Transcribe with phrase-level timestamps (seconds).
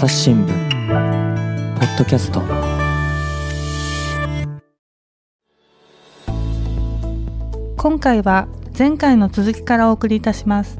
[0.00, 0.48] 朝日新聞
[1.78, 2.40] ポッドキャスト。
[7.76, 10.78] 今回は前回の続きからお送りいたします。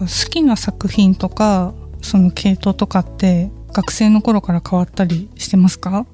[0.00, 6.04] 好きな作品とかその系統とかって学生の頃から変わったりしてますか？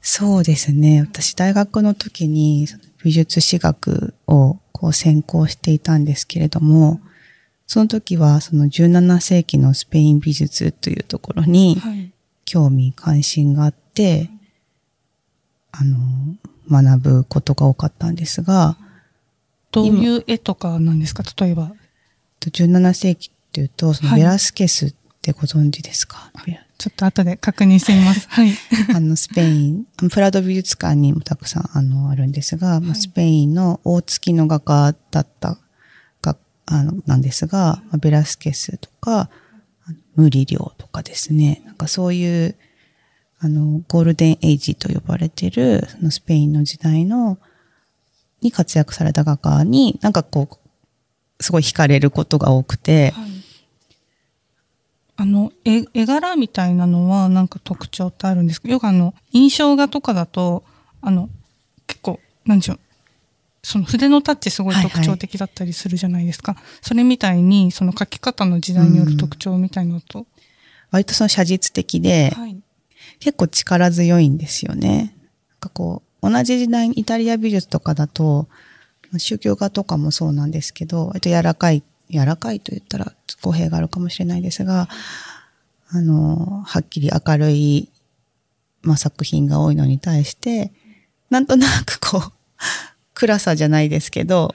[0.00, 1.00] そうですね。
[1.02, 2.66] 私大学の時に
[3.04, 6.98] 美術史学をこう専攻していたんですけれども、
[7.66, 11.80] その時はその17世紀のスペイン美術というところに
[12.44, 14.30] 興味関心があって、
[15.72, 15.98] あの、
[16.70, 18.76] 学ぶことが多かったんですが、
[19.72, 21.24] どういう絵とかなんですか？
[21.40, 21.72] 例えば。
[22.40, 28.28] 17世紀っていうと、そのベラスケスってご存知ですか、はい、ちょっと後で確認してみます。
[28.28, 28.52] はい。
[28.94, 35.58] あの、スペイン、プラド美術館にもたくさん、あの、あるんですが、はい、スペインの大月の画家だったが、
[36.66, 39.30] あの、なんですが、ベラスケスとか、
[40.16, 42.56] 無理量とかですね、なんかそういう、
[43.40, 47.38] あの、ゴールデンエイジと呼ばれてる、そのスペインの時代の、
[48.40, 53.34] に活躍された画家に、なんかこう、すごい惹かれることが多くて、はい。
[55.16, 60.64] あの絵絵柄みたいなのはなんか特徴ってあるんですかよくあの印象画とかだと
[61.00, 61.28] あの
[61.86, 62.80] 結構何でしょう
[63.64, 70.26] その筆のタッチすごい特徴的だったりするじゃないですか、はいはい、それみたいにその描き方の時代による特徴みたいなのと、うん、
[70.90, 72.56] 割とその写実的で、はい、
[73.18, 75.16] 結構力強いんですよね。
[75.50, 78.48] なんかこう同じ時代にイタリア美術とかだと
[79.18, 84.88] 宗教画とかもそうなんですけど割と柔らかい柔らかいと言ったら語弊があるかもしれないですが、
[85.88, 87.90] あの、はっきり明るい、
[88.82, 90.72] まあ、作品が多いのに対して、
[91.30, 92.32] なんとなくこう、
[93.14, 94.54] 暗さじゃないですけど、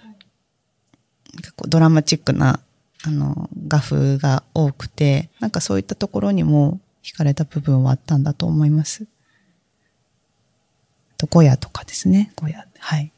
[1.55, 2.59] こうドラマチックな、
[3.03, 9.07] あの、画風が多くて、なんかそういったところにも惹かれた部分はあったんだと思います。
[11.17, 12.65] と、小屋とかですね、小屋。
[12.79, 13.11] はい。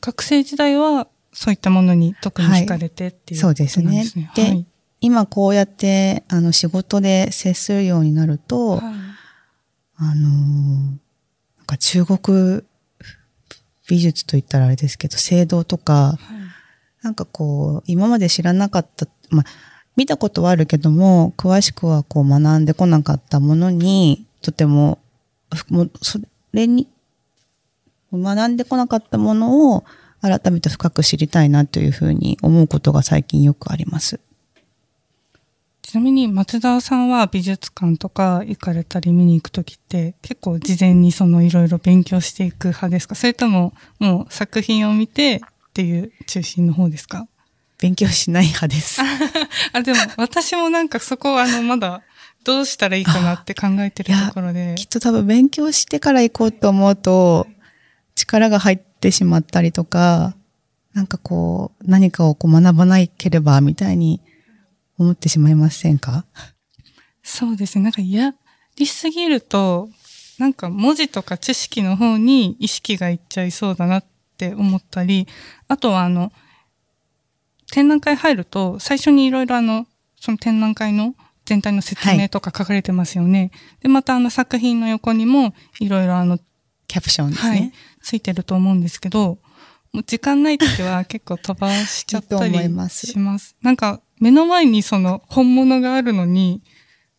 [0.00, 4.04] 学生時代はそういったものに特に惹かれてっていう、はい、そうですね。
[4.34, 4.66] で、はい、
[5.00, 8.80] 今こうやってあの仕事で接するようになると、はい、
[9.96, 11.00] あのなん
[11.70, 12.62] か中国
[13.88, 16.18] 美術といったらあれですけど、聖堂とか、
[17.02, 19.44] なんかこう、今まで知らなかった、まあ、
[19.96, 24.98] 見たことはあるけども、詳しくはこう学んでこなかったものに、とても、
[25.68, 26.20] もうそ
[26.52, 26.88] れに
[28.12, 29.84] 学んでこなかったものを
[30.20, 34.20] 改めて深く知りたいなというふうに思うことが最近よくあります。
[35.90, 43.16] ちなみに松田さんは美術館とか行かれたり見に行くときって結構事前にそのいろいろ勉強していく派ですか？
[43.16, 47.26] それとももう作品を見てっていう中心の方ですか？
[47.80, 49.00] 勉強しない派です。
[49.74, 52.02] あ、でも私もなんかそこはあのまだ
[52.44, 54.76] どうしたらいいかなって考えてるところで。
[54.78, 57.48] きっと多分勉強してから行こうと思うと
[58.14, 60.36] 力が入ってしまったりとか、
[60.94, 64.20] なんかこう、何かをこう学ばなければみたいに
[65.00, 66.26] 思ってしまいませんか？
[67.22, 67.84] そうですね。
[67.84, 68.34] なんかや
[68.76, 69.88] りすぎると、
[70.38, 74.04] なんか文字とか知識の方に意識がいっちゃいそうだなっ
[74.36, 75.26] て思ったり、
[75.68, 76.30] あとはあの、
[77.72, 79.86] 展覧会入ると、最初にいろいろあの、
[80.20, 81.14] その展覧会の
[81.46, 83.38] 全体の説明とか書かれてますよね。
[83.40, 83.50] はい、
[83.82, 86.38] で、またあの作品の横にもいろいろあの、
[86.86, 87.50] キャプションですね。
[87.50, 87.72] はい
[88.02, 89.38] ついてると思うんですけど、
[89.92, 92.58] もう時間ない時は結構飛ばしちゃったり
[92.88, 93.56] します。
[93.62, 96.62] なんか目の前にその本物があるのに、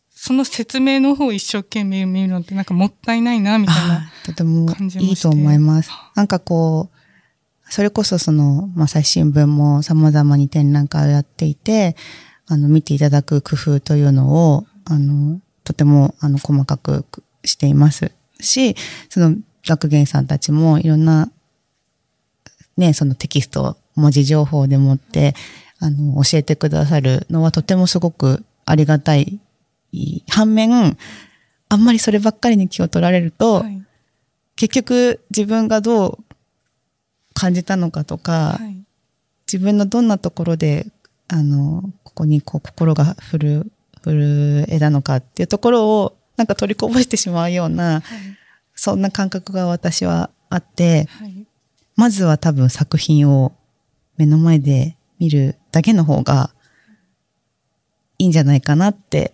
[0.09, 5.89] その説明の方を一生懸命見るのってなんかもったいないな、みたいなとてもいいと思います。
[6.15, 11.95] なんかこう、それこそその、まあ、最新聞も様々に展覧会をやっていて、
[12.47, 17.05] あの、見ていただく工夫というのを、あの、とても、あの、細かく
[17.45, 18.11] しています
[18.41, 18.75] し、
[19.09, 21.31] その、学芸さんたちもいろんな、
[22.81, 25.35] ね、そのテキスト、文字情報でもって、
[25.79, 29.39] あの、教えてくださるのはとてもすごくありがたい。
[30.29, 30.97] 反面、
[31.69, 33.83] あんまりそればっかりに気を取られると、はい、
[34.55, 36.17] 結局自分がどう
[37.33, 38.83] 感じたのかとか、はい、
[39.51, 40.87] 自分のどんなところで、
[41.27, 48.03] あの、ここにこう心が振る、振る絵なのかっていうところをなんか取りこぼしてしまうような、はい。
[48.73, 51.40] そんな感覚が私はあって、はい、
[51.95, 53.53] まずは多分作品を
[54.17, 56.51] 目の前で見るだけの方が
[58.17, 59.33] いいんじゃないかなって、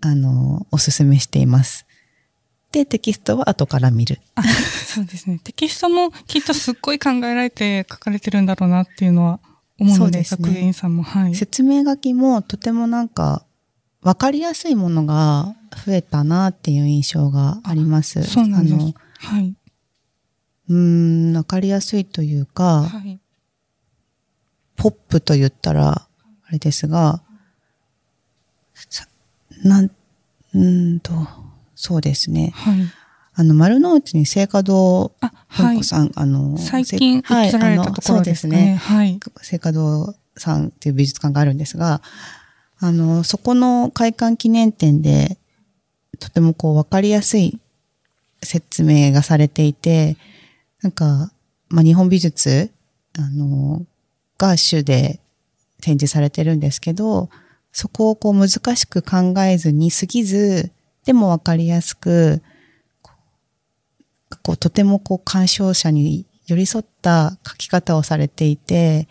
[0.00, 1.86] あの、おすすめしています。
[2.72, 4.20] で、テキストは後から見る。
[4.86, 5.40] そうですね。
[5.42, 9.40] テキストもきっとすっごい考えられて書かれてるんだろうなっていうのは
[9.78, 11.02] 思うので、そうですね学芸員さんも。
[11.02, 11.34] はい。
[11.34, 13.44] 説明書きもとてもなんか、
[14.02, 18.22] わかりやすいものが増えたなっていう印象があります。
[18.22, 18.94] そうなんです。
[19.26, 19.54] はい。
[20.68, 23.18] うーん、わかりやすいというか、はい。
[24.76, 27.22] ポップと言ったら、あれですが、
[28.74, 29.06] さ
[29.64, 31.12] なん、うーんと、
[31.74, 32.52] そうですね。
[32.54, 32.76] はい。
[33.34, 35.84] あの、丸の内に聖華堂あ、はい文庫。
[35.84, 38.76] さん、あの、最近せはい移られたところですね。
[38.76, 39.20] はい。
[39.42, 42.02] 聖華堂さんっていう美術館があるんですが、
[42.80, 45.38] あの、そこの開館記念展で、
[46.18, 47.58] とてもこう分かりやすい
[48.42, 50.16] 説明がされていて、
[50.82, 51.32] なんか、
[51.68, 52.70] まあ、日本美術、
[53.18, 53.84] あの、
[54.38, 55.20] が主で
[55.80, 57.28] 展示されてるんですけど、
[57.72, 60.70] そこをこう難しく考えずに過ぎず、
[61.04, 62.42] でも分かりやすく、
[63.02, 63.12] こ
[64.32, 69.08] うこうとてもこう鑑賞者に寄り添った書き方をされていて、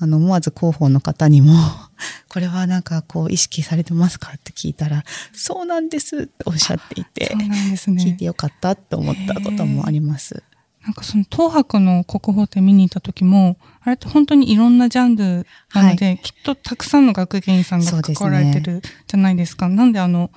[0.00, 1.54] あの、思わず広報の方にも、
[2.28, 8.04] これはなんかこう意識されてますかって聞いたら、そうなんですっておっしゃっていてそう、なんですね。
[8.04, 10.42] 聞いてよかったって思ったこともあります。
[10.88, 19.68] なんかその東博の国宝展見に行った時も、あれって本当にいろんなジャンルなので、きっとたくさんの学芸員さんが関わられてるじゃないですか。
[19.68, 20.30] なんであの、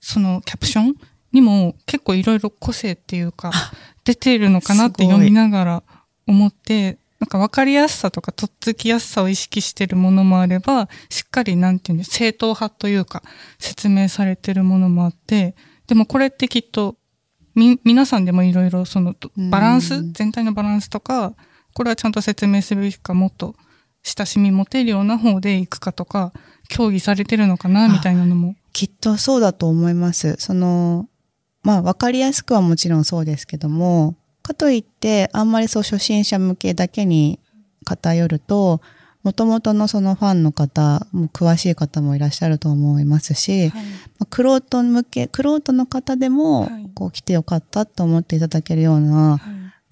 [0.00, 0.94] そのキャプション
[1.32, 3.52] にも結構いろいろ個性っていうか、
[4.04, 5.82] 出ているのかなって読みながら
[6.26, 13.22] 思って、なんか分かりやすさとかとっつきやすさを意識してるものもあれば、しっかりなんていうんです、正統派というか、
[13.58, 15.54] 説明されてるものもあって、
[15.88, 16.96] でもこれってきっと、
[17.54, 21.34] み、皆さんでもいろいろそのうんバランス、全体のバランスとか、
[21.74, 23.54] これはちゃんと説明すべきか、もっと
[24.02, 26.32] 親しみ持てるような方でいくかとか、
[26.68, 28.56] 協議されてるのかな、みたいなのも。
[28.72, 30.36] きっとそうだと思います。
[30.38, 31.08] その、
[31.62, 37.38] まあ、わかりやすくはもちろんそうですけども、かといって、あんまりそう初心者向けだけに
[37.84, 38.80] 偏ると、
[39.22, 43.84] もともとのそのファンの方、も詳しい方もいらっしゃると思いますし、まあ、
[44.28, 49.40] クロート向け、クロートの方でもはい、こう来てよかったと思っていただけるような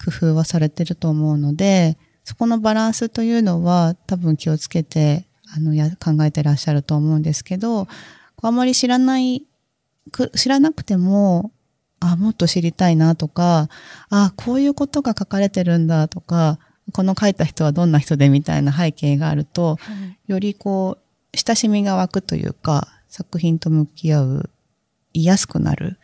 [0.03, 7.87] 工夫はされてると思うので、そこのバランスというのは多分気をつけて、あの、や、考えてらっしゃると思うんですけど、
[8.41, 9.45] あまり知らない、
[10.11, 11.51] く知らなくても、
[11.99, 13.67] あ、もっと知りたいなとか、
[14.09, 16.59] あ、こういうことが書かれてるんだとか、
[16.93, 19.77] この書いた人はどんな人でみたいな背景があると、
[20.27, 24.49] よりこう、親しみが湧くというか、作品と向き合う、
[25.13, 25.97] 言いやすくなる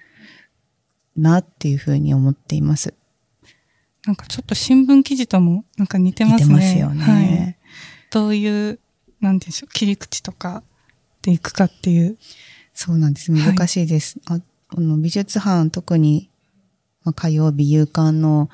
[1.16, 2.94] なっていうふうに思っています。
[4.06, 6.54] なんかちょっと新聞記事ともなんか似てますね。
[6.54, 7.57] 似てますよねはい。
[8.12, 8.80] どういう、
[9.19, 10.63] なんでしょう、切り口とか
[11.22, 12.18] でいくかっていう。
[12.74, 13.31] そうなんです。
[13.31, 14.19] はい難しいです。
[14.25, 16.30] ああの美術班、特に、
[17.04, 18.50] まあ、火曜日夕刊の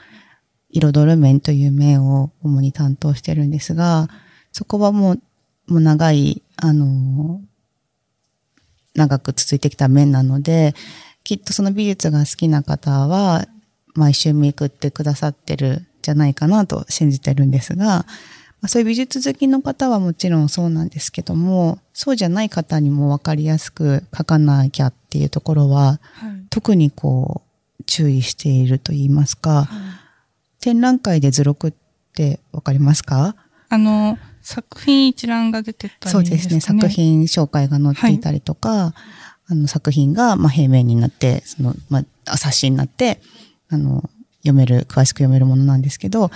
[0.70, 4.10] 彩る面という面を主に担当してるんですが、
[4.52, 5.22] そこはもう、
[5.68, 7.42] もう長い、あの、
[8.96, 10.76] 長く続いてきた面なので、
[11.24, 13.46] きっとその美術が好きな方は、
[13.94, 18.06] 毎週めくってくださってるんじゃないかなと信じてるんですが、ま
[18.64, 26.46] あ、そういう美術好きの方はもちろんそうなんですけども、そうじゃない方にもわかりやすく書かなきゃっていうところは、はい。
[26.50, 27.42] 特にこ
[27.80, 29.68] う、注意していると言いますか、
[30.60, 31.74] 展覧会で図録っ
[32.14, 33.36] てわかりますか？
[33.70, 36.60] あの、作品一覧が出てたりそうですね。
[36.60, 38.94] 作品紹介が載っていたりとか、
[39.48, 43.20] あの作品が、まあ、平面になって、その、まあ、冊子になって、
[43.70, 46.32] あの、読める、詳しく読めるものなんですけど、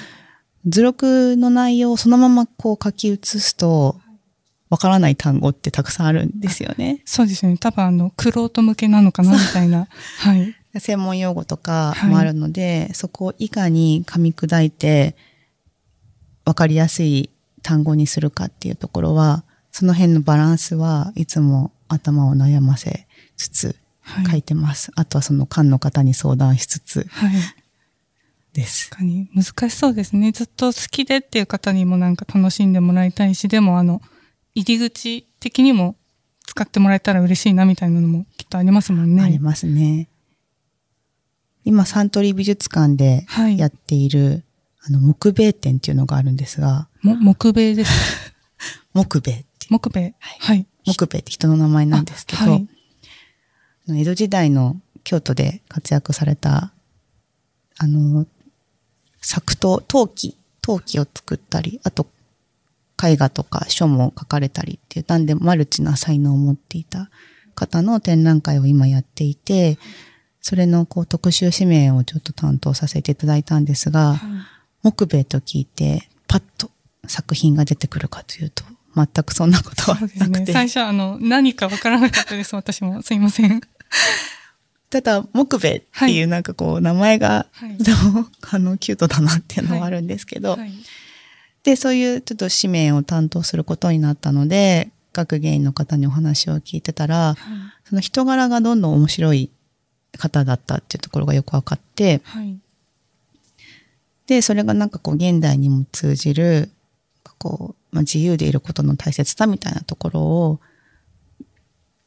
[0.65, 3.99] 図録の内容をそのままこう書き写すと、
[4.69, 7.01] わからない単語ってたくさんあるんですよね。
[7.05, 7.57] そうですよね。
[7.57, 9.87] 多分あの、クロート向けなのかな、みたいな。
[10.19, 10.55] はい。
[10.79, 15.15] 専門用語とかもあるので、そこをいかに噛み砕いて、
[16.45, 17.29] わかりやすい
[17.65, 24.25] 単語にするかっていうところは、その辺のバランスはいつも頭を悩ませつつはい。
[24.25, 24.91] 書いてます。
[24.95, 27.31] あとはその館の方に相談しつつはい。
[28.53, 28.91] です。
[28.91, 30.31] 確かに難しそうですね。
[30.31, 33.99] ずっと好きでっていう方にもなんか楽しんでもらいたいし、でもあの、
[34.53, 35.95] 入り口的にも
[36.45, 39.23] 使ってもらえたら嬉しいなみたいなのもきっとありますもんね。
[39.23, 40.07] ありますね。
[41.63, 44.43] 今、サントリー美術館ではいやっている、
[44.87, 47.91] あの、木米展っていうのがあるんですが、も、木米です。
[48.93, 50.15] 木米って、木米。
[50.19, 50.67] はい。
[50.85, 52.67] 木米って人の名前なんですけど、あはい。
[53.89, 56.71] 江戸時代の京都で活躍された、
[57.77, 58.27] あの、
[59.21, 62.07] 作陶、陶器、陶器を作ったり、あと、
[63.03, 67.09] 絵画とか書も書かれたりっていう、なんでマルチな才能を持っていた
[67.55, 69.79] 方の展覧会を今やっていて、
[70.41, 74.21] それのこう特集紙面をちょっと担当させていただいたんですが、
[74.85, 76.69] 木米と聞いて、パッと
[77.07, 78.63] 作品が出てくるかというと、
[78.95, 80.27] 全くそんなことはなくて。
[80.27, 80.45] ね。
[80.45, 83.01] 最初、あの、何かわからなかったです、私も。
[83.01, 83.61] すいません。
[84.91, 87.77] ただ、木兵衛っていうなんかこう、名前が、はい
[88.51, 90.71] あの、キュートだなっていうのはあるんですけど、はい。
[91.63, 97.35] で、そういうちょっと使命を担当することになったので、学芸員の方にお話を聞いてたら、
[97.89, 99.49] その人柄がどんどん面白い
[100.19, 102.59] 方だったっていうところがよく分かって、はい。
[104.27, 106.71] で、それがなんかこう現代にも通じる、
[107.37, 110.59] こう、まあ、自由でいることの大切さみたいなところを、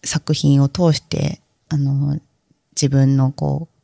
[0.05, 2.19] 作品を通して、あの、
[2.75, 3.79] 自分のこう、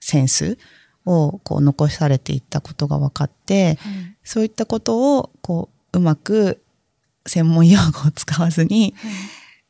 [0.00, 0.58] センス
[1.06, 3.76] をこう残されていったことが分かって、はい。
[4.22, 6.62] そういったことを、こう、うまく
[7.26, 8.94] 専門用語を使わずに、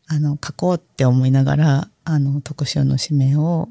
[0.07, 3.69] あの、書こうって思いながら、あの、特集の使命を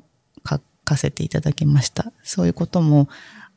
[0.47, 2.11] 書かせていただきました。
[2.23, 3.07] そういうことも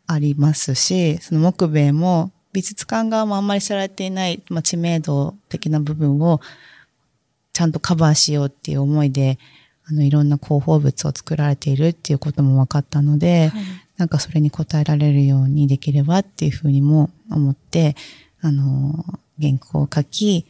[0.07, 6.41] ありますし、その木兵衛も美術館側もあんまり知られていない、まあ、知名度的な部分を
[7.53, 9.39] ちゃんとカバーしようっていう思いで、
[9.89, 13.63] あの、いろんな広報物を作られているっていうことも分かったので、はい。
[13.97, 17.97] なんかそれに応えられるようにできればっていうふうにも思って、
[18.43, 19.05] あの、
[19.41, 20.45] 原稿を書き、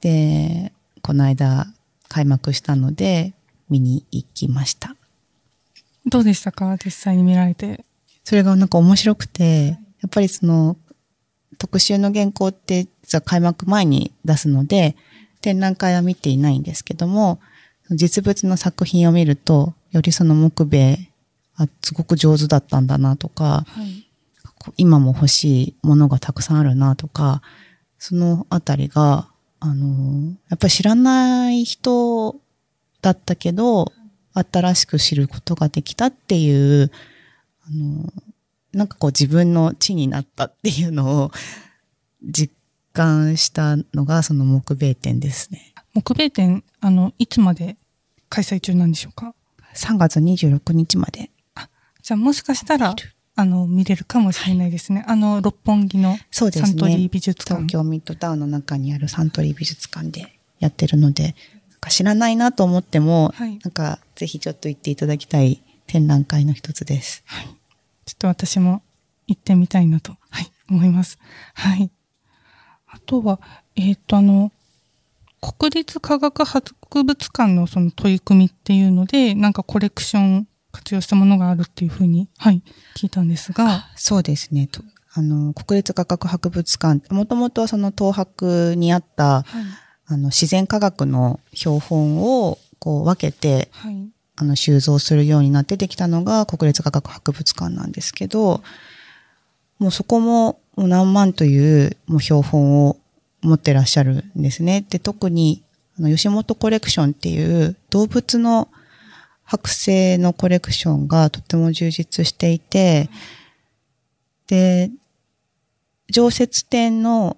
[0.00, 1.66] で、この間
[2.08, 3.32] 開幕したので
[3.68, 4.94] 見に行きました。
[6.06, 6.76] どうでしたか？
[6.76, 7.84] 実際に見られて。
[8.24, 10.76] それがなんか面白くて、やっぱりその
[11.58, 14.96] 特集の原稿って実は開幕前に出すので、
[15.40, 17.38] 展覧会は見ていないんですけども、
[17.90, 21.10] 実物の作品を見ると、よりその木兵衛、
[21.56, 24.04] あ、すごく上手だったんだなとか、はい。
[24.78, 27.42] 今も欲しいものがたくさんあるなとか、
[27.98, 29.28] そのあたりが、
[29.60, 32.36] あの、やっぱり知らない人
[33.02, 33.92] だったけど、
[34.32, 36.90] 新しく知ることができたっていう、
[37.66, 38.12] あの、
[38.72, 41.30] なんかこう自分の地になったっていうのを
[42.22, 42.52] 実
[42.92, 45.74] 感したのがその木米展ですね。
[45.94, 47.76] 木米展、あの、いつまで
[48.28, 49.34] 開催中なんでしょうか
[49.74, 51.30] ？3月26日まで。
[52.02, 52.94] じゃあもしかしたら、
[53.36, 55.04] あの、見れるかもしれないですね。
[55.08, 57.62] あの、六本木のサントリー美術館。
[57.62, 61.34] 東京ミッドタウンの中にあるサントリー美術館でやってるので、
[61.70, 67.24] なんか知らないなと思っても、はいなんかぜひちょっと行っていただきたい展覧会の一つです。
[68.06, 68.82] ちょっと私も
[69.26, 71.18] 行ってみたいなと、はい、思います。
[71.54, 71.90] はい。
[72.86, 73.40] あとは、
[73.76, 74.52] えっ、と、あの、
[75.40, 82.62] 国立科学博物館のその取り組みっていうので、なんかコレクション活用したものがあるっていうふうに、はい、
[82.96, 84.66] 聞いたんですが、そうですね。
[84.66, 84.82] と
[85.16, 89.44] あの、国立科学博物館、もともとはその東博にあった、はい、
[90.06, 98.62] あの、自然科学の標本をこう分けて、はい、あの、収蔵するようになってできたのが国立科学博物館なんですけど、
[99.78, 102.96] もうそこももう何万というもう標本を
[103.42, 104.84] 持ってらっしゃるんですね。
[104.88, 105.62] で、特に、
[105.98, 108.68] あの、吉本コレクションっていう動物の
[109.46, 113.08] 剥製のコレクションがとても充実していて、
[114.46, 114.90] で、
[116.10, 117.36] 常設展の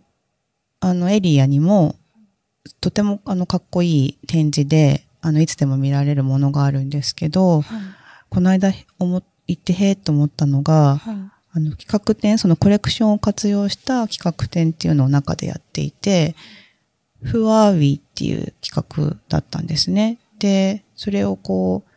[0.81, 1.97] あのエリアにも
[2.81, 7.81] とてもあのかっこいい展示で、あのいつでも見られるものがあるんですけど、はい、
[8.29, 11.17] この間思行ってへーと思ったのが、はい、
[11.51, 16.37] あの企画展、そのコレクションを活用した企画展っていうのを中でやっていて、
[17.25, 20.19] フワーウィっていう企画だったんですね。
[20.39, 21.91] で、それをこう、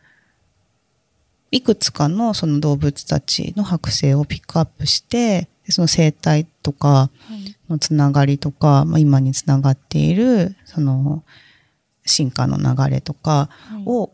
[1.51, 11.23] いくつかのその動物たちの剥製をピックアップして、でその生態とかはい、のつながりとか、まあ、今につながっている、その
[12.09, 14.13] 進化の流れとかはい、をこ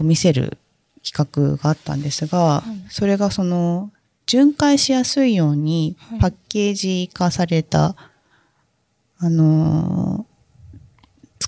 [0.00, 0.58] う見せる
[1.02, 2.86] 企画があったんですが、はい。
[2.90, 3.90] それがその
[4.26, 6.20] 巡回しやすいようにはい。
[6.20, 7.96] パッケージ化された、
[9.18, 10.36] あのー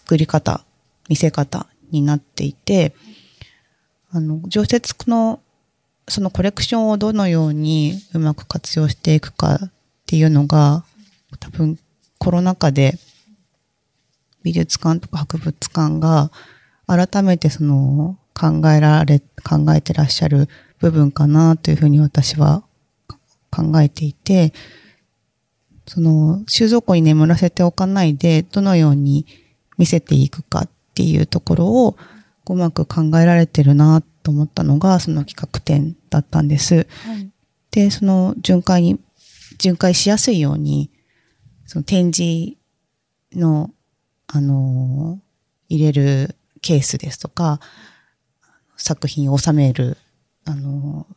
[0.08, 0.64] 作り方、
[1.10, 2.94] 見せ方になっていて、
[4.10, 5.40] あの、常設の
[6.08, 9.70] そのコレクションをどのようにうまく活用していくかっ
[10.06, 10.84] ていうのが、
[11.40, 11.78] 多分
[12.16, 12.98] コロナ禍で
[14.42, 16.30] 美術館とか博物館が
[16.86, 22.62] 改めてその考えられ、考えてらっしゃる部分かなというふうに私は
[23.50, 24.52] 考えていて、
[25.86, 29.26] その収蔵庫に眠らせておかないでどのように
[29.78, 31.96] 見せていくかっていうところを
[32.46, 36.86] うまく考えられてるなと思ったのがその企画展だったんです。
[37.04, 37.30] はい、
[37.70, 39.00] で、その巡回に、
[39.58, 40.90] 巡回しやすいように、
[41.66, 42.56] その展示
[43.32, 43.70] の、
[44.28, 45.28] あのー
[45.70, 47.60] 入れるケースですとか、
[48.78, 49.98] 作品を収める、
[50.46, 51.14] あのー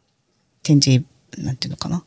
[0.64, 1.06] 展示、
[1.38, 2.04] なんていうのかな、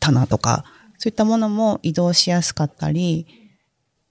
[0.00, 0.64] 棚とか、
[0.98, 3.26] そういったものも移動しやすかったり、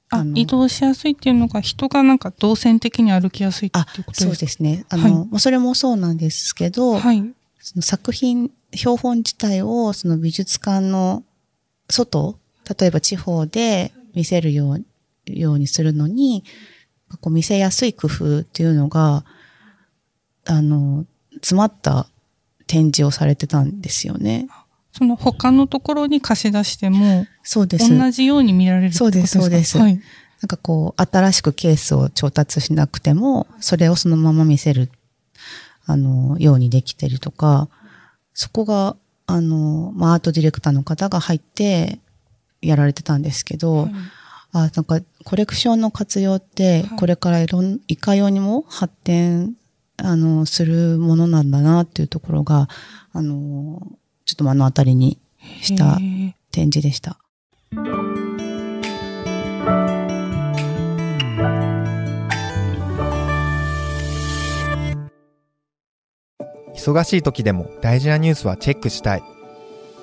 [0.09, 4.45] あ移動しやすいっていうのが人がなんか動線的に歩きやすいってあいうことそうですか？
[4.45, 4.85] ですね。
[4.89, 7.23] あはいの、まあそれもそうなんですけど、はい。
[7.59, 11.23] その作品、標本自体をその美術館の
[11.89, 12.37] 外、
[12.79, 14.85] 例えば地方で見せるよう
[15.27, 16.43] ようにするのに、
[17.21, 19.23] こう見せやすい工夫っていうのが、
[20.45, 21.05] あの、
[21.35, 22.07] 詰まった
[22.67, 24.47] 展示をされてたんですよね。
[24.91, 27.97] その他のところに貸し出しても、そうです。
[27.97, 29.43] 同じように見られるってことですか？
[29.43, 30.01] そうですそうですはい。
[30.41, 34.91] なんかこう、新しくケースを調達しなくても、それをそのまま見せる、
[35.85, 37.69] あの、ようにできてるとか、
[38.33, 41.99] そこが、あの、まあ、アートディレクターの方が入って、
[42.61, 43.91] やられてたんですけど、はい
[44.53, 49.57] あ、なんか、コレクションの活用ってはい、これからいろん、いかようにも発展、
[49.97, 52.69] あの、するものなんだなっていうところが、
[53.11, 53.81] あの、
[54.23, 55.19] ちょっと目の当たりに
[55.61, 55.97] した
[56.51, 57.19] 展示でした。
[66.73, 69.23] 忙しい時でも大事なニュースはチェックしたい。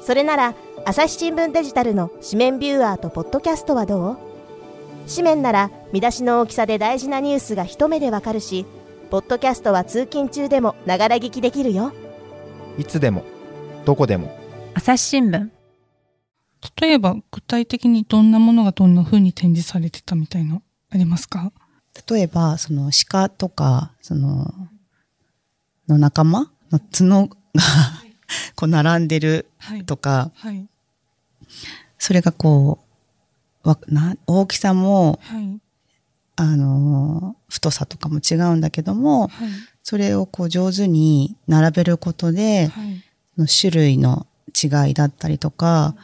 [0.03, 0.55] それなら
[0.85, 4.34] 朝日新聞デジタルの紙面ビューアーとポッドキャストはどう？
[5.09, 8.67] 紙面なら見出しの大きさで大事なニュースが一目でわかるし
[9.11, 11.93] ポッドキャストは通勤中でもながら聞きできるよ。
[12.79, 13.25] いつでも
[13.85, 14.37] どこでも。
[14.75, 15.51] 朝日新聞。
[16.81, 21.53] 例えば具体的にどんなものがどんな風に展示されてたみたいなありますか？
[22.11, 24.53] 例えば、その鹿とか、その、
[25.87, 27.37] の仲間の角が
[28.57, 29.85] こう並んでるはい。
[29.85, 30.67] とか、はい。
[31.99, 32.84] それがこう、
[33.65, 35.61] わな大きさも、はい。
[36.37, 39.31] あのー、太さとかも違うんだけども、はい。
[39.83, 43.03] それをこう上手に並べることで、はい。
[43.37, 44.27] の種類の
[44.63, 45.97] 違いだったりとか、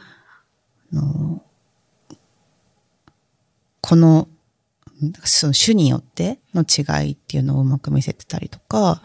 [0.93, 1.41] あの
[3.79, 4.27] この、
[5.23, 9.01] その種によっての違いっていうのをうまく見せてたりとか、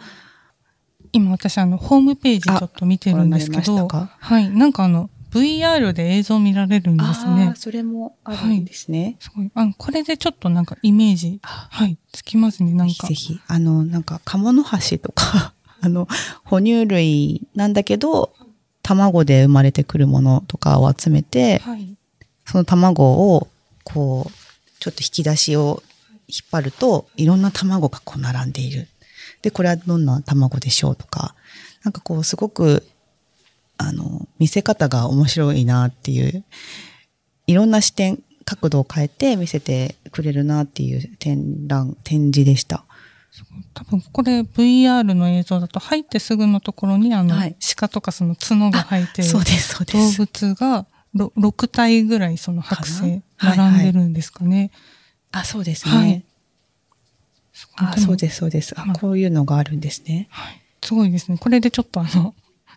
[1.12, 4.50] 今私あのホームページちょっと見てるんですけどはい。
[4.50, 5.08] なんかあの
[5.40, 7.52] VR で映像見られるんですね。
[7.56, 9.16] それもあるんですね。
[9.20, 9.50] すごい。
[9.54, 11.98] あのこれでちょっとなんかイメージはい。
[12.12, 13.06] つきますねなんか。
[13.06, 16.08] ぜひ、あの、なんか、カモノハシとか、 あの、
[16.44, 18.32] 哺乳類なんだけど、
[18.82, 21.96] 卵で生まれてくるものとかを集めて、はい。
[22.46, 23.48] その卵を、
[23.84, 25.82] こう、ちょっと引き出しを
[26.28, 28.88] 引っ張ると、いろんな卵がこう並んでいる。
[29.42, 31.34] で、これはどんな卵でしょうとか、
[31.84, 32.86] なんかこう、すごく、
[33.78, 36.44] あの、見せ方が面白いなっていう、
[37.46, 42.84] いろんな視点、角度を変えて見せてくれるなっていう展覧、展示でした。
[43.74, 50.18] 多分これ VR の映像だと入ってすぐのところにあの、はい鹿とかその角が生えてる動す。
[50.18, 54.70] 物がろ6体ぐらいその剥製並んでるんですかね。
[55.32, 56.24] あ、そうですはいね。
[57.76, 58.74] あ、そうです、そうです。
[58.78, 60.28] あま、あこういうのがあるんですね。
[60.82, 61.38] すごいですね。
[61.38, 62.34] これでちょっとあの、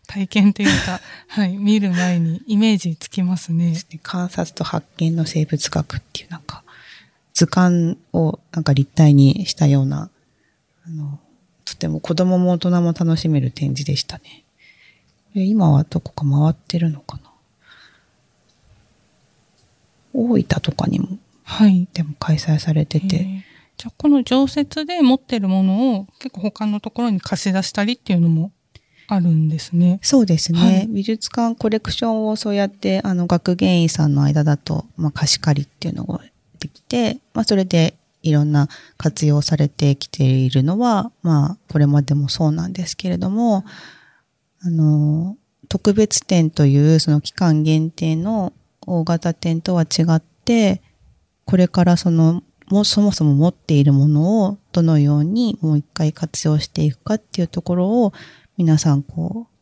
[0.10, 3.76] 体験というか、 はい、見る前にイメージつきますね。
[4.02, 6.64] 観察と発見の生物学っていうなんか、
[7.34, 10.10] 図鑑をなんか立体にしたような、
[10.86, 11.20] あの、
[11.64, 14.44] とても子供も大人も楽しめる展示でしたね。
[15.36, 17.32] え今はどこか回ってるのかな？
[20.12, 21.88] 大分とかにも、はい。
[21.94, 23.42] でも開催されてえて、ー
[23.78, 28.52] じゃあこの常設で持ってるものを結構他のところに貸し出したりっていうのも
[29.12, 30.00] あるんですね。
[30.04, 36.22] そうですね、はい美術館コレクションをそうやって、あの、学芸員さんの間だと、まあ、貸し借りっていうのが
[36.60, 38.68] できて、まあ、それでいろんな
[38.98, 43.66] 活用されてきているのは、まあ、これまでもそうなんですけれども、
[44.62, 45.38] あの、
[45.70, 48.54] 特別展という、その期間限定の
[48.86, 50.82] 大型展とは違って、
[51.46, 58.14] これからその、もうそもそも持っているものをどのようにもう一回活用していくかっていうところを
[58.60, 59.56] 皆さんこう、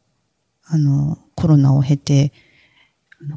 [0.64, 2.34] あの、コロナを経て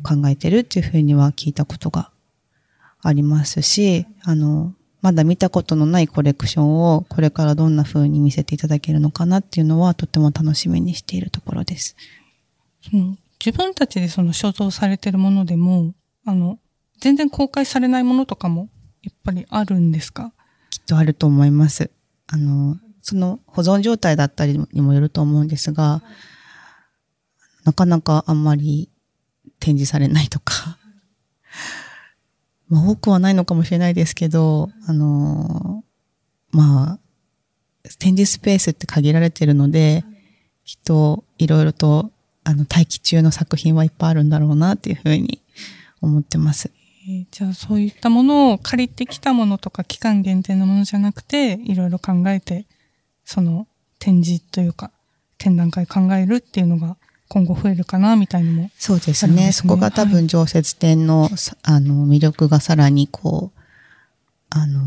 [0.03, 2.11] 考えてるっていうふうには聞いたことが
[3.03, 11.95] ありますし、あの、まだ見たことのないコレクションをこれからどんな風に見せていただけるのかなっていうのはとても楽しみにしているところです。
[12.81, 15.93] その自分たちでその所蔵されてるものでも、
[16.25, 16.59] あの、
[17.01, 18.71] 全然公開されないものとかも
[19.03, 20.33] やっぱりあるんですか？
[20.71, 21.91] きっとあると思います。
[22.29, 26.03] あの、その保存状態だったりにもよると思うんですが、
[27.65, 28.89] なかなかあんまり
[29.59, 30.79] 展示されないとか、
[32.69, 35.85] まあ多くはないのかもしれないですけど、あの、
[36.51, 36.99] まあ、
[37.99, 40.05] 展示スペースって限られてるので、
[40.65, 42.11] きっといろいろと
[42.45, 45.41] あの待機中の作品はいっぱいあるんだろうなっていうふうに
[46.01, 46.71] 思ってます。
[47.31, 52.67] じゃあそういったものを借りてきたものとか期間限定のものじゃなくて、いろいろ考えて、
[53.33, 53.69] その
[54.01, 54.91] 展示というか、
[55.39, 56.97] 展覧会考えるっていうのが
[57.29, 58.71] 今後増えるかな、みたいのも。
[58.77, 59.53] そうですね。
[59.53, 63.61] そこが多分常設展の、さあの、魅力がさらにこう、
[64.51, 64.83] あの、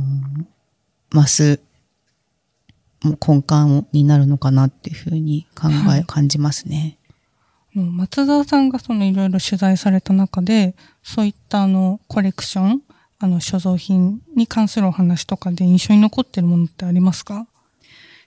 [1.14, 1.62] 増す、
[3.02, 6.98] もう根幹になるのかなっていうふうに考え、はい感じますね。
[7.74, 12.82] 松沢さんがそのいろいろ取材された中で、そういったあのコレクション、
[13.20, 17.48] あの所蔵品に関するお話とかで印象に残ってるものってありますか？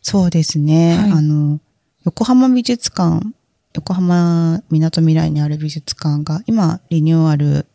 [0.08, 0.96] そうですね。
[0.96, 1.58] はいあの、
[2.04, 3.26] 横浜美術館、
[3.74, 7.66] 横浜みなとみらいにある美術館が今リニューアル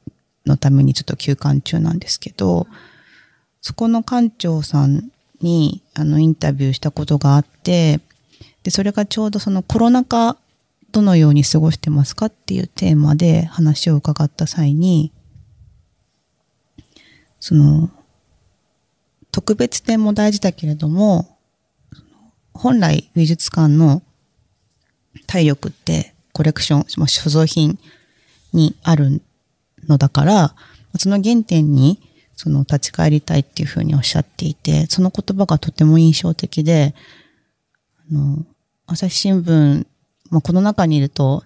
[0.46, 2.68] のためにちょっと休館中なんですけど、
[3.60, 8.00] そこの館長さんにあのインタビューしたことがあって、
[8.64, 10.38] で、それがちょうどそのコロナ禍
[10.94, 15.12] どのように過ごしてますかっていうテーマで話を伺った際に、
[17.42, 17.90] その、
[19.34, 21.31] 特別展も大事だけれども、
[22.54, 24.02] 本来美術館の
[25.28, 27.80] 体力ってコレクション、まあ所蔵品
[28.54, 29.22] にある
[29.88, 30.56] のだから、
[30.98, 32.00] その原点に
[32.36, 36.96] その立ち返りたいっていうふうにおっしゃっていて、その言葉がとても印象的で、
[38.10, 38.46] あの、
[38.88, 39.86] 朝日新聞、
[40.30, 41.44] まあ、この中にいると、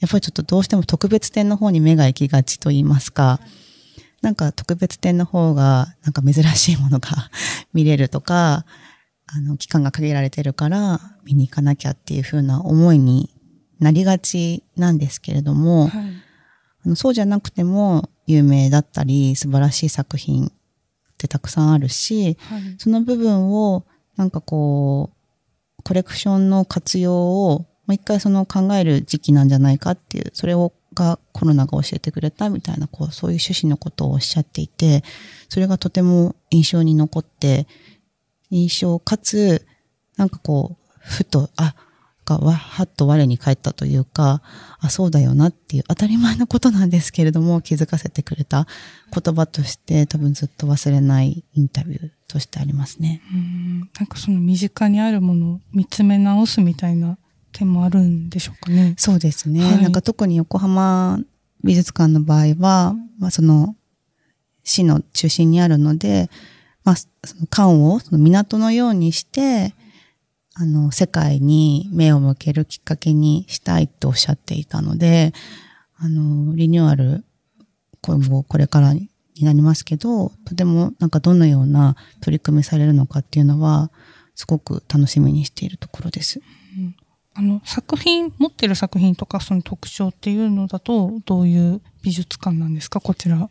[0.00, 3.40] やっぱりちょっとどうしても特別展の方に目が行きがちと言いますか、
[4.22, 7.30] なんか特別展の方がなんか珍しいものが
[7.74, 8.64] 見れるとか、
[9.30, 13.30] あの、期間が限られてるから見に行かなきゃっていう風な思いに
[13.78, 15.90] なりがちなんですけれども、はい。
[16.84, 20.50] あのそうじゃなくても有名だったり素晴らしい作品っ
[21.18, 22.62] てたくさんあるし、はい。
[22.78, 23.84] その部分を
[24.16, 35.04] なんかこう、コレクションの活用をもう一回その考える時期なんじゃないかっていう、それをがコロナが教えてくれたみたいな、こう、そういう趣旨のことをおっしゃっていて、
[35.48, 37.66] それがとても印象に残って、
[38.50, 39.66] 印象かつ、
[40.16, 41.74] なんかこう、ふと、あ、
[42.28, 44.42] がわはっと我に返ったというか、
[44.80, 48.66] あ、そうだよなっていう当たり前のことなんですけれども、気づかせてくれた
[49.12, 53.22] 言葉として多分ずっと忘れないインタビューとしてありますね。
[53.32, 57.16] うんなんかその身近にあるものを見つめ直すみたいな
[57.52, 58.94] 点もあるんでしょうかね。
[58.98, 59.62] そうですね。
[59.62, 61.18] はいなんか特に横浜
[61.64, 63.74] 美術館の場合は、まあその
[64.64, 66.28] 市の中心にあるので、
[66.84, 69.74] まあその館をその港のようにして、
[70.54, 75.32] あの世界に目を向けるきっかけにしたいとおっしゃっていたので、
[75.96, 77.24] あのリニューアル
[78.00, 79.08] 今後これからに
[79.40, 83.90] なりますけど、とてもなんかどのような取り組みされるのかっていうのは、
[84.34, 86.40] すごく楽しみにしているところです。
[87.34, 93.48] あの、作品、持ってる作品とかその特徴っていうのだと、どういう美術館なんですか、こちら。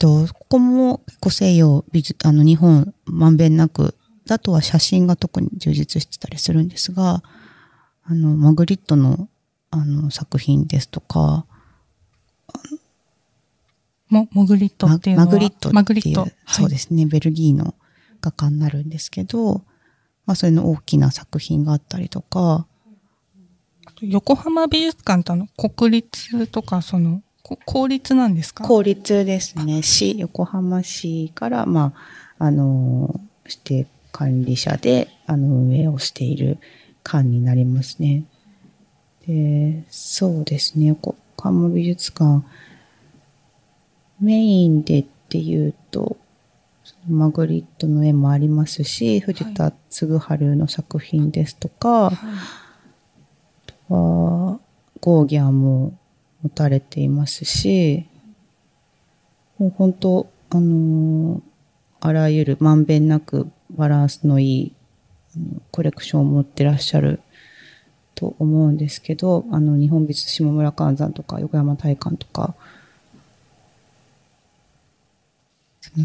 [0.00, 3.94] と、ここも結構西洋美術、あの日本まんべんなく、
[4.28, 7.22] あとは写真が特に充実してたりするんですが、
[8.02, 9.28] あの、マグリットの
[9.70, 11.46] あの作品ですとか、
[14.08, 15.26] モモグリットマっていうのは？
[15.26, 16.26] マグリットっていう、マグリット。
[16.48, 17.74] そうですね、ベルギーの
[18.20, 19.62] 画家になるんですけど、
[20.26, 22.66] まあそれの大きな作品があったりとか、
[24.00, 28.64] 横浜美術館ってあの、国立とか、その、こ公立なんですか？
[28.64, 29.82] 公立ですね。
[29.82, 31.92] 市、横浜市から、ま
[32.38, 36.58] あ、あの、指定管理者で、あの、運営をしている
[37.02, 38.24] 館になりますね。
[39.26, 40.86] で、そうですね。
[40.86, 42.44] 横浜美術館、
[44.20, 46.16] メインでっていうと、
[47.08, 50.08] マグリットの絵もありますし、藤田嗣治
[50.56, 52.14] の作品ですとか、はい
[53.92, 54.60] は、
[55.00, 55.94] ゴーギャンも
[56.42, 58.06] 持たれていますし、
[59.58, 61.50] もう本当、あのー
[62.00, 64.72] あらゆるまんべんなくバランスのいい
[65.70, 67.20] コレクションを持ってらっしゃる
[68.14, 72.54] と思うんですけど、あの、日本美術下村寛山とか横山大観とか、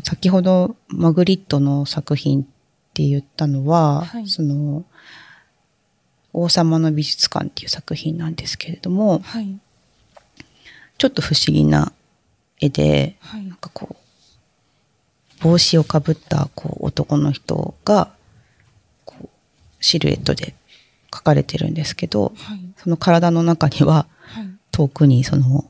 [0.03, 2.45] 先ほどマグリットの作品っ
[2.93, 4.83] て言ったのは、はいその、
[6.33, 9.57] 王様の美術館っていう作品なんですけれども、はい。
[10.97, 11.91] ちょっと不思議な
[12.59, 13.95] 絵で、はいなんかこう、
[15.43, 18.11] 帽子をかぶったこう男の人が、
[19.03, 19.29] こう、
[19.81, 20.55] シルエットで
[21.11, 22.59] 描かれてるんですけど、はい。
[22.77, 24.49] その体の中にははい。
[24.71, 25.65] 遠くにその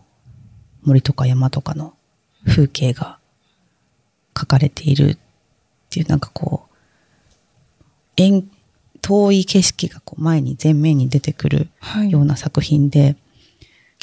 [0.83, 1.93] 森とか山とかの
[2.47, 3.19] 風景が
[4.33, 5.17] 描かれているっ
[5.89, 6.75] ていうなんかこう、
[8.15, 8.47] 遠、
[9.01, 12.11] 遠い景色がこう前に前面に出てくるはい。
[12.11, 13.15] ような作品で、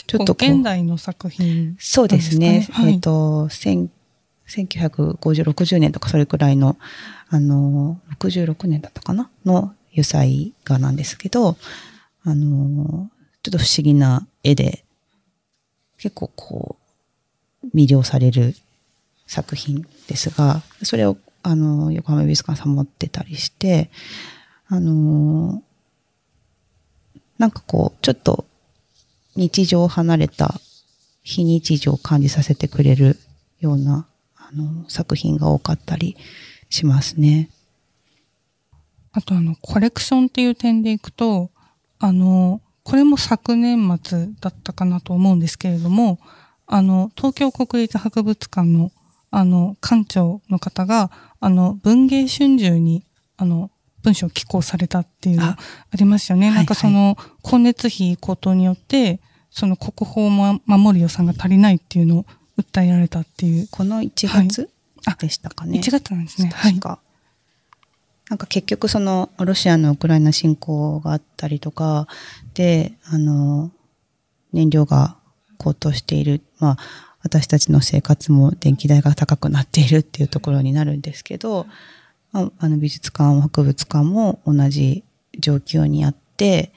[0.07, 1.77] ちょっと現代の作品。
[1.79, 2.67] そうですね。
[2.71, 3.91] はいえっ、と、千
[4.49, 6.77] 1950、60年とかそれくらいの、
[7.29, 9.31] あの、66年だったかな？
[9.45, 11.57] の油彩画なんですけど、
[12.25, 13.11] あの、
[13.43, 14.85] ちょっと不思議な絵で、
[15.99, 16.77] 結構こ
[17.62, 18.55] う、魅了される
[19.27, 23.91] 作品ですが、それを、あの、横浜美術館さん持ってたりして、
[24.69, 25.62] あの、
[27.38, 28.45] なんかこう、ちょっと
[29.37, 30.61] 日常を離れた
[31.23, 33.18] 非日常を感じさせてくれる
[33.61, 36.16] ようなあの作品が多かったり
[36.68, 37.49] しますね。
[39.12, 41.51] あとあの、コレクションっていう点でいくと、
[41.99, 46.18] あの、これも昨年末だったかなと思うんですけれども、
[46.66, 48.90] あの、東京国立博物館の、
[49.31, 53.05] あの、館長の方が、あの、文芸春秋に、
[53.37, 53.71] あの、
[54.03, 55.59] 文章を寄稿されたっていうのあ
[55.91, 56.49] ありましたよね。
[56.49, 62.27] はいなんかその、光熱費高騰によって、その国宝を守る予算が足りないっていうのを
[62.59, 63.69] 訴えられたっていう。
[63.71, 64.71] この1月
[65.07, 65.79] あでしたかね。
[65.79, 66.51] 1月なんですね。
[66.55, 66.81] はい確。
[66.81, 66.99] か。
[68.31, 72.07] なんか結局そのロシアのウクライナ侵攻があったりとか
[72.55, 73.71] で、あの、
[74.53, 75.17] 燃料が
[75.59, 76.43] 高騰している。
[76.59, 76.77] まあ、
[77.23, 81.75] 私たちの生活も電気代が高くなっているっていうところになるんですけど、まあ、
[82.33, 85.05] あの美術館、博物館も同じ
[85.38, 86.73] 状況にあって、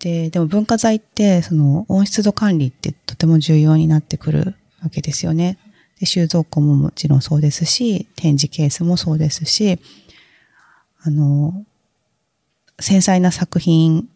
[0.00, 5.58] で、でも文化財って、その温湿度管理ってとても重要になってくるわけですよね。
[6.00, 9.78] で、収蔵庫ももちろんそうですし、展示ケースもそうですし、
[11.02, 11.64] あの、
[12.80, 14.08] 繊細な作品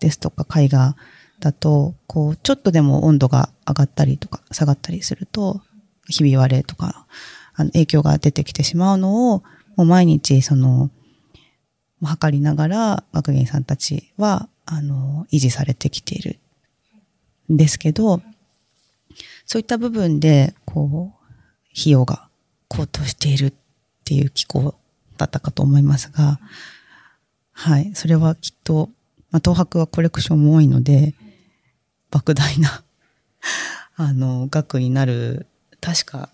[0.00, 0.96] ですとか絵画
[1.38, 5.62] だと、こう、ちょっとでも温度が上がったりとか下がったりすると、
[6.08, 7.06] ひび割れとか、
[7.54, 9.42] あの影響が出てきてしまうのを、
[9.76, 10.90] もう毎日、その、
[12.02, 16.38] 測りながら、学芸員さんたちは、あの、維持されてきている。
[17.52, 18.22] んですけど、
[19.44, 22.28] そういった部分で、こう、費用が
[22.68, 23.52] 高騰しているっ
[24.04, 24.74] ていう機構
[25.16, 26.40] だったかと思いますが、
[27.52, 28.90] はい、それはきっと、
[29.30, 31.14] まあ、東博はコレクションも多いので、
[32.10, 32.82] 莫大な、
[33.96, 35.46] あの、額になる、
[35.80, 36.30] 確か、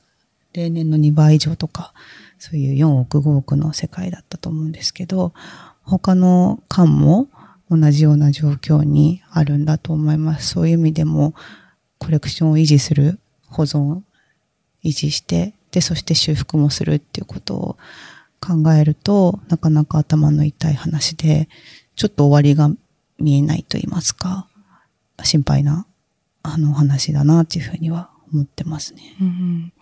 [0.53, 1.93] 例年の2倍以上とか、
[2.39, 5.33] そういう4億5億の世界だったと思うんですけど、
[5.83, 7.29] 他の館も
[7.71, 10.49] 同じような状況にあるんだと思います。
[10.49, 11.35] そういう意味でも、
[11.99, 13.19] コレクションを維持する、
[13.49, 14.03] 保存、
[14.85, 17.77] 維持して、で、そして修復もするっていうことを
[18.41, 21.49] 考えると、なかなか頭の痛い話で、
[21.97, 22.71] ちょっと終わりが
[23.19, 24.49] 見えないと言いますか、
[25.23, 25.87] 心配な、
[26.43, 29.17] あの、話だなっていうふうには思ってますね。
[29.21, 29.73] うん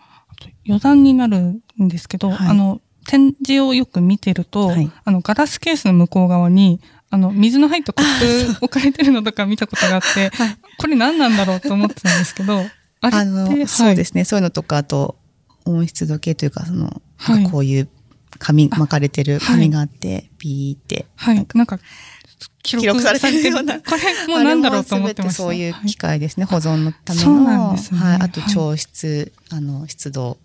[0.67, 1.37] 余談になる
[1.81, 10.31] んですけど、はいあの、展示をよく見てると、はいあの、ガラスケースの向こう側に、あの、水の入ったコップ置かれてるのとか見たことがあって、
[10.77, 12.65] これ何なんだろうと思ってたんですけど、
[13.01, 14.25] あれの、そうですね。
[14.25, 15.17] そういうのとか、あと、
[15.65, 17.01] 温湿度計というか、その、
[17.51, 17.89] こういう
[18.39, 21.05] 紙、巻かれてる紙があって、ピーって。
[21.15, 21.37] はい。
[21.37, 21.47] はい。
[21.53, 21.79] なんか、
[22.63, 27.73] 記記録されてるようなこれもう何だろうと思ってまそういうはい機械ですね、保存のための。
[27.73, 28.21] ねはい。
[28.21, 30.37] あと、はい調湿、あの、湿度、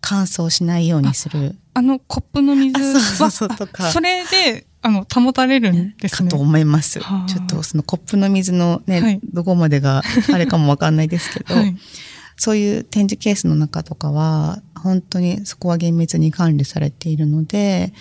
[0.00, 1.54] 乾燥しないようにする。
[1.74, 6.30] あのコップの水あそうそうは、そうとかあそれで、あの、保たれるんですね。
[6.30, 7.00] かと思います。
[7.00, 11.76] はあちょっとそのコップの水のね、はいどこまでが あれかもわかんないですけど、はい。
[12.38, 17.92] そういう展示ケースの中とかは、本当にそこは厳密に管理されているので、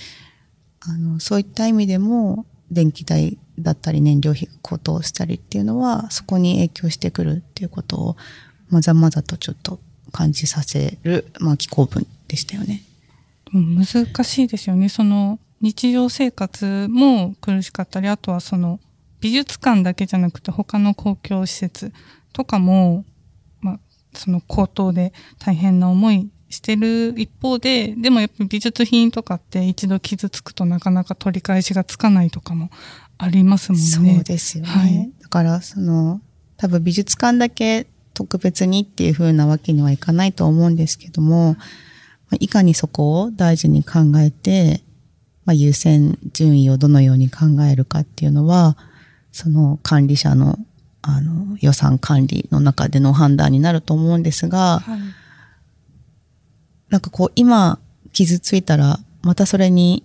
[0.81, 8.17] あの、そういった意味でも、電気代だったり燃料費が高騰したりっていうのは、そこに影響してくるっていうことを、
[8.69, 9.79] まざまざとちょっと
[10.11, 12.83] 感じさせる、まあ、気候文でしたよね。
[13.53, 14.89] 難しいですよね。
[14.89, 18.79] その日常生活も苦しかったり、あとはその
[19.21, 21.91] 美術館だけじゃなくて他の公共施設
[22.33, 23.05] とかも、
[23.61, 23.79] まあ、
[24.13, 32.69] その高騰で大変な思いしてる一方で、でもやっぱり美術品とかって一度傷つくとなかなか取り返しがつかないとかも
[33.17, 33.85] ありますもんね。
[33.87, 34.69] そうですよね。
[34.69, 36.21] はいだから、その、
[36.57, 41.59] 多分美術館だけ特別にっていう風なわけにはいかないと思うんですけども、ま
[42.33, 44.81] あいかにそこを大事に考えて、
[45.45, 48.77] まあ、優先順位をどのように考えるかっていうのは、
[49.31, 50.57] その管理者の
[51.01, 54.99] あの予算管理の中での判断になると思うんですが、はい。
[56.89, 57.79] なんかこう今
[58.11, 60.03] 傷ついたらまたそれに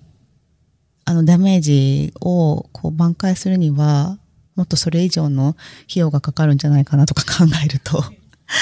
[1.04, 4.18] あのダメージをこう挽回するには
[4.56, 5.50] もっとそれ以上の
[5.88, 8.04] 費用がかかるんじゃないかなとか考えると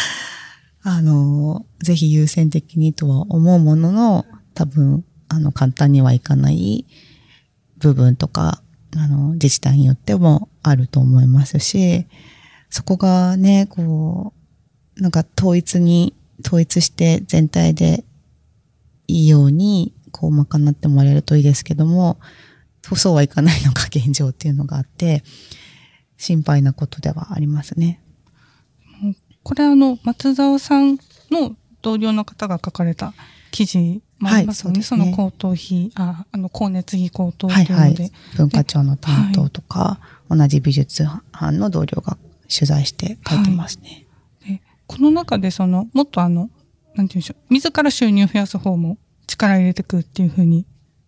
[0.82, 6.86] あのぜひ優先的にとは思うものの多分あの簡単にはいかない
[7.78, 8.62] 部分とか
[8.96, 12.06] あの自治体によってもあると思いますし
[12.70, 14.32] そこがね、こ
[14.96, 18.04] う、なんか統一に、統一して全体で
[19.08, 22.18] いいように、こう、賄ってもらえるといいですけども、
[22.96, 25.22] そうはいかないのが現状っていうのがあって、
[26.16, 28.00] 心配なことではありますね。
[29.44, 30.98] これあの、松沢さん
[31.30, 33.14] の同僚の方が書かれた
[33.52, 34.78] 記事もありますよね。
[34.78, 38.06] はいそねその高騰費、あ、あの、光熱費高騰とはいいうはので。
[38.06, 38.12] い。
[38.36, 42.18] 文化庁の担当とか、同じ美術班の同僚が
[42.52, 44.06] 取材して書いてますね。
[44.44, 46.50] でこの中でその、もっとあの、
[46.94, 50.66] なんていうんでしょう、自ら収入を増やす方も力入れてくっていうふうに、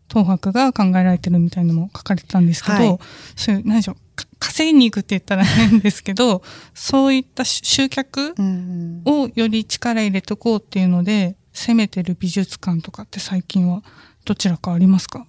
[0.09, 2.99] 東博が考えられてるみたいなのも書かれてたんですけど、はい。
[3.35, 6.43] そういう、何でしょう、か稼ぎに行くって言ったら変ですけど、
[6.75, 13.83] そういった集客うんをより力入れておこうっていうので、攻めてる美術館とかって最近は
[14.25, 15.27] どちらかありますか？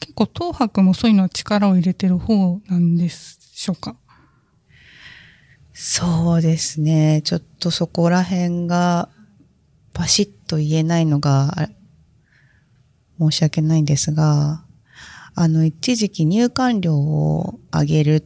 [0.00, 3.96] 結構東博もそういうのは力を入れてる方なんでしょうか？
[5.72, 7.22] そうですね。
[7.22, 9.08] ちょっとそこら辺が、
[9.92, 11.68] パシッと言えないのが、あ
[13.20, 14.64] 申し訳ないんですが、
[15.34, 18.20] あの、一時期入館料を上げるっ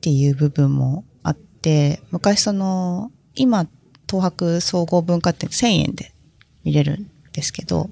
[0.00, 3.66] ていう部分もあって、昔その、今、
[4.08, 6.12] 東博総合文化展1000円で
[6.64, 7.88] 見れるんですけど、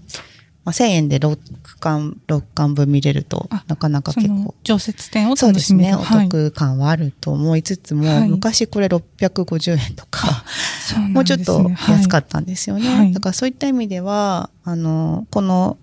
[0.65, 1.39] まあ、1000円で6
[1.81, 4.35] 巻、6巻分見れるとあ、なかなかそ結構。
[4.35, 5.95] の常設展をそうですね。
[5.95, 6.29] おはい。
[6.29, 8.29] 得感はあると思いつつも、はい。
[8.29, 10.45] 昔これ650円とか、
[10.87, 12.87] そうなんもうちょっと安かっったんですよね。
[12.87, 13.13] はい。
[13.15, 15.79] だからそういった意味では、あの、この、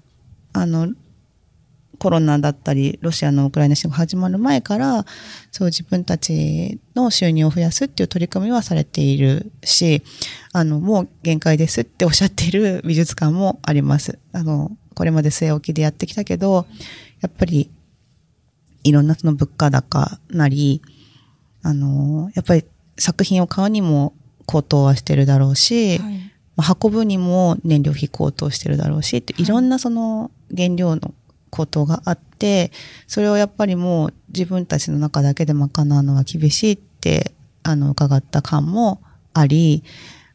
[0.56, 0.94] あの、
[2.00, 5.06] コロナだったり、ロシアのウクライナ侵攻始まる前から、
[5.52, 10.02] そう自分たちの収入を増やすっていう取り組みはされているし、
[10.54, 14.20] あの、もう限界ですっておっしゃっている美術館もあります。
[14.32, 16.66] あの、これまで据え置きでやってきたけど、
[17.22, 17.70] やっぱり、
[18.84, 20.82] いろんなその物価高なり、
[21.64, 22.64] あの、やっぱり
[22.98, 24.14] 作品を買うにも
[24.46, 26.16] 高騰はしてるだろうし、はい
[26.56, 29.46] まあ運ぶにも燃料費高騰してるだろうし、ってい。
[29.46, 31.14] ろんなその原料の
[31.50, 32.72] 高騰があって、
[33.08, 37.32] それをやっぱりもう自分たちの中だけで賄うのは厳しいって、
[37.64, 39.02] あの、伺った感も
[39.34, 39.84] あり、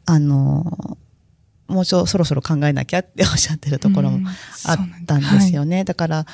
[0.07, 0.99] あの、
[1.69, 4.27] もうちょそろそろ考えなきゃっておっしゃってるところもうん。
[4.27, 4.31] あ
[4.75, 5.85] ったんですよね。
[5.85, 6.27] だから、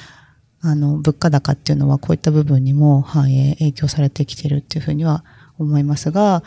[0.62, 5.24] あの、物価高っていうのはこういった部分にも反映、影響されてきてるっていうふうには
[5.58, 6.42] 思いますが、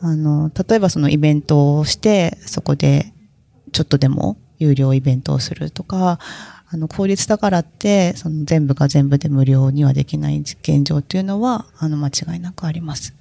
[0.00, 3.12] あの、例えばそのイベントをして、そこで
[3.72, 6.18] ちょっとでも有料イベントをするとか、
[6.68, 13.14] あの、効率だからって、その全部が全部で無料にはできない現状っていうのは、あの、間違いなくあります。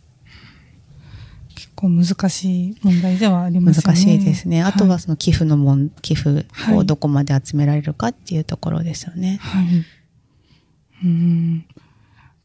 [1.53, 3.93] 結構難しい問題ではありますよね。
[3.93, 4.61] 難しいですね。
[4.61, 9.39] あとはその寄付のもん、寄付をはいどこまで集められるかっていうところですよね。
[9.41, 9.85] はい。
[11.03, 11.65] うん。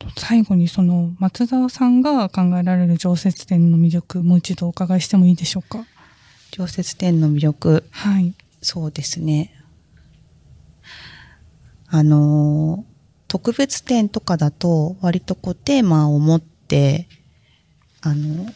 [0.00, 5.84] と最後にその松沢さんが考えられる常設展の魅力、もう一度お伺いしてもいいでしょうか？
[6.50, 8.34] 常設展の魅力、はい。
[8.62, 9.54] そうですね。
[11.88, 12.84] あの、
[13.28, 17.08] 特別展とかだと、割とこうテーマを持って、
[18.00, 18.46] あの、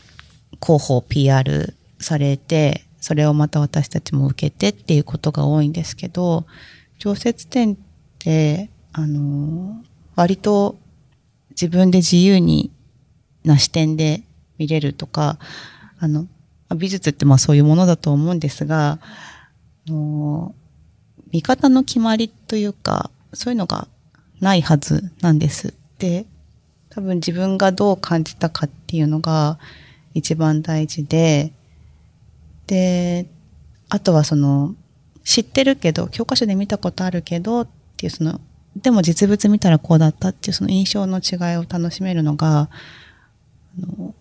[0.63, 6.47] 広報 PR されて、それをまた私たちも受けてっていうことが多いんですけど、
[6.99, 7.77] 常設展っ
[8.19, 9.83] て、あの、
[10.17, 10.79] 割と
[11.61, 12.71] 自分で自由に
[13.45, 14.23] な視点で
[14.59, 15.39] 見れるとか、
[15.99, 16.27] あの、
[16.77, 18.99] 美術ってまあそういうものだと思うんですが、
[19.89, 20.55] あの
[21.31, 23.89] 見方の決まりというか、そういうのが
[24.41, 25.75] ないはずなんです。
[25.99, 26.27] で、
[26.91, 29.59] 多分自分がどう感じたかっていうのが
[30.15, 31.53] 一番大事で、
[32.67, 33.27] で、
[33.89, 34.75] あとはその、
[35.25, 38.41] 知ってるけど、教科書で見たことあるけどっていうその、
[38.77, 42.69] でも実物見たらこうだったっていうその印象の違いを楽しめるのが、
[43.79, 44.15] あの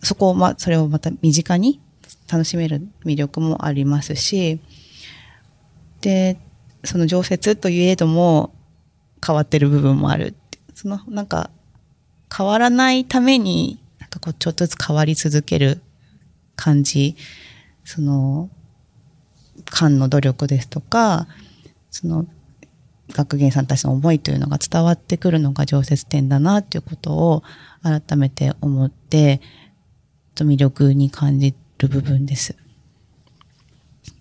[0.00, 1.80] そこをま、それをまた身近に
[2.30, 4.60] 楽しめる魅力もありますし、
[6.00, 6.38] で、
[6.84, 8.54] その常設といえども
[9.24, 10.34] 変わってる部分もある。
[10.74, 11.50] そのなんか
[12.34, 15.80] 変わらないために、なんかこうちょっとずつ変わり続ける
[16.54, 17.16] 感じ、
[17.84, 18.50] その、
[19.64, 21.26] 館の努力ですとか、
[21.90, 22.26] その、
[23.12, 27.42] 学芸さんたちの思いというのが伝わってくるのが常設展だなっていうことを
[27.82, 29.40] 改めて思って、
[30.34, 32.56] と魅力に感じる部分です。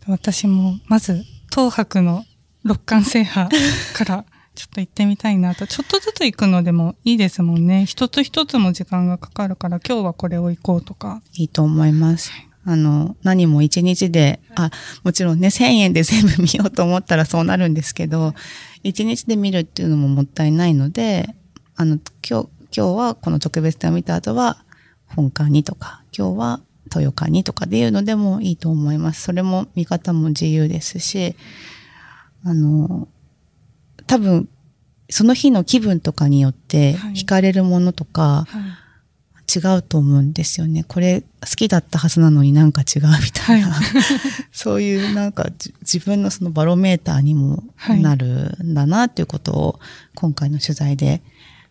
[0.07, 2.23] 私もまず東博の
[2.63, 3.49] 六冠制覇
[3.93, 4.25] から
[4.55, 5.67] ちょっと行ってみたいなと。
[5.67, 7.85] ちょっとずつ行くのでもいいですもんね。
[7.85, 11.21] 一つ一つも時間がかかるから今日はこれを行こうとか。
[11.35, 12.31] いいと思います。
[12.69, 14.71] あの、何も一日で、あ、
[15.03, 18.35] もちろんね、1000円で 全部見ようと思ったらそうなるんですけど、
[18.83, 21.33] 一日で見るっていうのももったいないので、
[21.77, 21.97] あの、
[22.29, 24.57] 今日、今日はこの特別展を見た後は、
[25.05, 26.61] 本館にとか、今日は
[26.93, 29.21] 豊館にとかで言うのでもいいと思います。
[29.21, 31.37] それも見方も自由ですし、
[32.43, 33.07] あの、
[34.07, 34.49] 多分、
[35.09, 38.47] その日の気分とかによってはい惹かれるものとかは
[39.53, 40.83] 違うと思うんですよね。
[40.83, 43.75] これ好きだったはずなのになんか違うみたいな。
[44.51, 47.63] そういうなんかじ自分のそのバロメーターにも
[48.01, 49.79] なるんだなっていうことを
[50.15, 51.21] 今回の取材で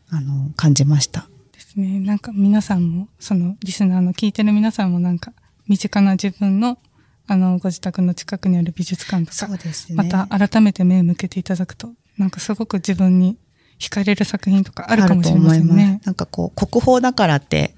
[0.08, 1.28] あの感じました。
[1.52, 2.00] ですね。
[2.00, 5.32] なんか皆さんも、そのリスナーの聞いてる皆さんもなんか、
[5.66, 6.78] 身近な自分の、
[7.26, 13.36] あの、ご自宅の近くにある美術館とか、ですまた改めて目を向けていただくと、なんかすごく自分に
[13.78, 16.02] 惹かれる作品とかあるかもしれませんあると思いねま。
[16.02, 17.74] すなんかこう、国宝だからって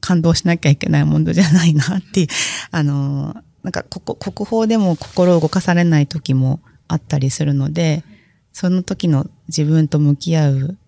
[0.00, 2.26] 感動しなきゃいけないものじゃないなっていう、
[2.70, 8.04] あの、なんかここ国宝でも心を動かされない時もあったりするので、
[8.52, 10.78] その時の自分と向き合う、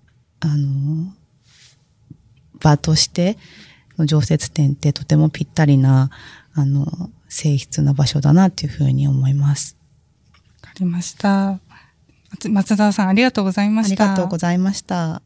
[0.41, 1.15] あの、
[2.61, 3.39] 場として、
[4.07, 6.11] 常設展ってとてもぴったりな、
[6.55, 9.77] あの、静筆な場所だなっていうふうに思います。
[10.63, 11.61] わかりました。
[12.35, 14.09] 松松澤さん、ありがとうございまありした。
[14.09, 15.23] がとうございました。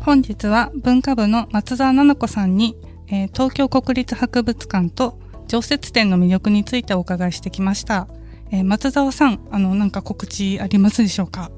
[0.00, 2.74] 本日は文化部の松澤奈々子さんに、
[3.06, 8.08] えー東京国立博物館と常設展の魅力についてお伺いしてきました。
[8.50, 11.52] えー松澤さん、あの、なんか告知ありますでしょうか？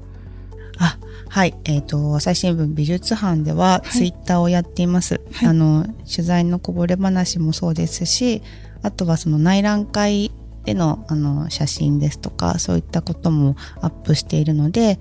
[0.79, 0.97] あ、
[1.29, 1.55] はい。
[1.65, 5.21] えっ、と、朝日新聞美術班ではツイッターをやっています。
[5.33, 8.41] はいあの、取材のこぼれ話もそうですし、
[8.81, 10.31] あとはその内覧会
[10.65, 14.99] でのあの写真ですとか、そういったこともアップしているので、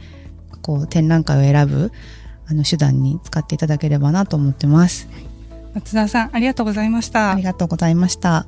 [0.62, 1.92] こう展覧会を選ぶ
[2.46, 5.08] あの手段に使っていただければなと思ってます。
[5.74, 7.32] 松澤さん、ありがとうございました。
[7.32, 8.46] ありがとうございました。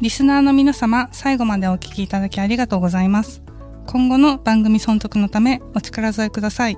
[0.00, 3.42] リスナーの皆様、最後までお聞きいただきありがとうございます。
[3.86, 6.76] 今後の番組存続のためお力添えください。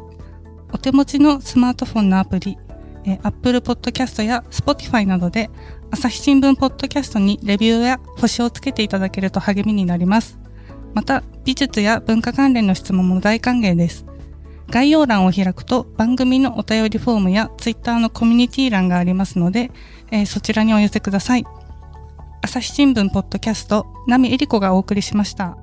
[0.72, 2.59] お手持ちのスマートフォンのアプリ、
[3.04, 5.50] え Apple Podcast や Spotify などで
[5.90, 10.38] 朝日新聞ポッドキャストにレビューや星をつけていただけると励みになります。
[10.94, 14.04] また、美術や文化関連の質問も大歓迎です。
[14.70, 19.70] 概要欄を開くと番組のお便りフォームや Twitter のコミュニティ欄がありますので、
[20.11, 21.46] えーそちらにお寄せください。
[22.42, 25.56] 朝日新聞ポッドキャスト、ナミエリコがお送りしました。